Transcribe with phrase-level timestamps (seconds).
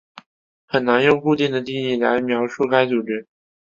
[0.65, 3.27] 很难用固定的定义描述该组织。